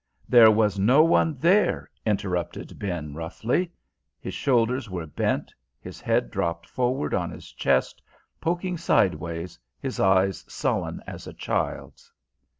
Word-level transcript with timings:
"There 0.27 0.49
was 0.49 0.79
no 0.79 1.03
one 1.03 1.35
there," 1.37 1.87
interrupted 2.07 2.79
Ben 2.79 3.13
roughly. 3.13 3.71
His 4.19 4.33
shoulders 4.33 4.89
were 4.89 5.05
bent, 5.05 5.53
his 5.79 6.01
head 6.01 6.31
dropped 6.31 6.65
forward 6.67 7.13
on 7.13 7.29
his 7.29 7.51
chest, 7.51 8.01
poking 8.39 8.77
sideways, 8.79 9.59
his 9.79 9.99
eyes 9.99 10.43
sullen 10.51 11.03
as 11.05 11.27
a 11.27 11.33
child's. 11.33 12.11